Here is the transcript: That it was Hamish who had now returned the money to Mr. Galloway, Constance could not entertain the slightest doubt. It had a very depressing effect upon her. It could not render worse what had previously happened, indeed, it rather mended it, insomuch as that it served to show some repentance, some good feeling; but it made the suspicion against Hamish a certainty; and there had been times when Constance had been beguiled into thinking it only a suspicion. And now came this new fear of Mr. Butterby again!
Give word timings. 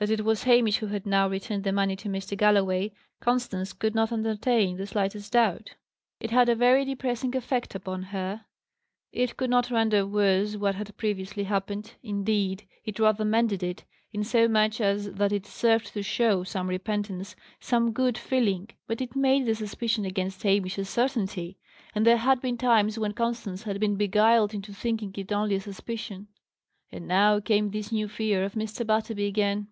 That 0.00 0.08
it 0.10 0.24
was 0.24 0.44
Hamish 0.44 0.78
who 0.78 0.86
had 0.86 1.04
now 1.04 1.28
returned 1.28 1.62
the 1.62 1.72
money 1.72 1.94
to 1.96 2.08
Mr. 2.08 2.34
Galloway, 2.34 2.90
Constance 3.20 3.74
could 3.74 3.94
not 3.94 4.10
entertain 4.10 4.78
the 4.78 4.86
slightest 4.86 5.34
doubt. 5.34 5.74
It 6.20 6.30
had 6.30 6.48
a 6.48 6.54
very 6.54 6.86
depressing 6.86 7.36
effect 7.36 7.74
upon 7.74 8.04
her. 8.04 8.46
It 9.12 9.36
could 9.36 9.50
not 9.50 9.70
render 9.70 10.06
worse 10.06 10.56
what 10.56 10.74
had 10.76 10.96
previously 10.96 11.44
happened, 11.44 11.96
indeed, 12.02 12.66
it 12.86 12.98
rather 12.98 13.26
mended 13.26 13.62
it, 13.62 13.84
insomuch 14.10 14.80
as 14.80 15.12
that 15.12 15.32
it 15.32 15.44
served 15.44 15.88
to 15.92 16.02
show 16.02 16.44
some 16.44 16.70
repentance, 16.70 17.36
some 17.60 17.92
good 17.92 18.16
feeling; 18.16 18.70
but 18.86 19.02
it 19.02 19.14
made 19.14 19.44
the 19.44 19.54
suspicion 19.54 20.06
against 20.06 20.42
Hamish 20.44 20.78
a 20.78 20.86
certainty; 20.86 21.58
and 21.94 22.06
there 22.06 22.16
had 22.16 22.40
been 22.40 22.56
times 22.56 22.98
when 22.98 23.12
Constance 23.12 23.64
had 23.64 23.78
been 23.78 23.96
beguiled 23.96 24.54
into 24.54 24.72
thinking 24.72 25.12
it 25.18 25.30
only 25.30 25.56
a 25.56 25.60
suspicion. 25.60 26.28
And 26.90 27.06
now 27.06 27.38
came 27.38 27.70
this 27.70 27.92
new 27.92 28.08
fear 28.08 28.42
of 28.44 28.54
Mr. 28.54 28.86
Butterby 28.86 29.26
again! 29.26 29.66